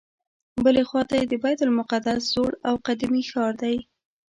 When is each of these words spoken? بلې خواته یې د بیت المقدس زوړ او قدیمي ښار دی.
بلې 0.63 0.83
خواته 0.89 1.13
یې 1.19 1.25
د 1.29 1.33
بیت 1.43 1.59
المقدس 1.63 2.21
زوړ 2.33 2.51
او 2.67 2.75
قدیمي 2.85 3.23
ښار 3.31 3.53
دی. 3.61 3.75